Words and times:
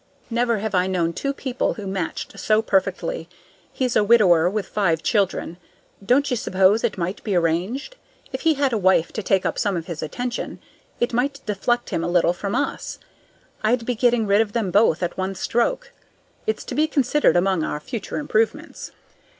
Never 0.31 0.57
have 0.57 0.73
I 0.73 0.87
known 0.87 1.13
two 1.13 1.31
people 1.31 1.75
who 1.75 1.85
matched 1.85 2.39
so 2.39 2.63
perfectly. 2.63 3.29
He's 3.71 3.95
a 3.95 4.03
widower 4.03 4.49
with 4.49 4.67
five 4.67 5.03
children. 5.03 5.57
Don't 6.03 6.31
you 6.31 6.35
suppose 6.35 6.83
it 6.83 6.97
might 6.97 7.23
be 7.23 7.35
arranged? 7.35 7.97
If 8.33 8.41
he 8.41 8.55
had 8.55 8.73
a 8.73 8.79
wife 8.79 9.13
to 9.13 9.21
take 9.21 9.45
up 9.45 9.59
his 9.59 10.01
attention, 10.01 10.57
it 10.99 11.13
might 11.13 11.45
deflect 11.45 11.91
him 11.91 12.03
a 12.03 12.07
little 12.09 12.33
from 12.33 12.55
us. 12.55 12.97
I'd 13.61 13.85
be 13.85 13.93
getting 13.93 14.25
rid 14.25 14.41
of 14.41 14.53
them 14.53 14.71
both 14.71 15.03
at 15.03 15.19
one 15.19 15.35
stroke. 15.35 15.91
It's 16.47 16.63
to 16.63 16.73
be 16.73 16.87
considered 16.87 17.35
among 17.35 17.63
our 17.63 17.79
future 17.79 18.17
improvements. 18.17 18.89